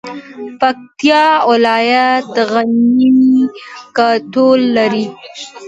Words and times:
پکتیا 0.59 1.23
ولایت 1.49 2.29
غني 2.51 3.13
کلتور 3.97 4.57
لري 4.75 5.05